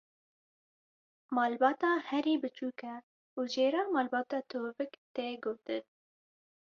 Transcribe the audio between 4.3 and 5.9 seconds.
tovik tê gotin.